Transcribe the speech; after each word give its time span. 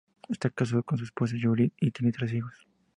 Está 0.29 0.49
casado 0.49 0.81
con 0.81 0.97
su 0.97 1.03
esposa 1.03 1.35
Julie 1.39 1.73
y 1.79 1.91
tiene 1.91 2.11
tres 2.11 2.33
hijos. 2.33 2.65